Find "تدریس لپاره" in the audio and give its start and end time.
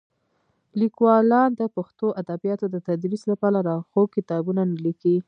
2.87-3.57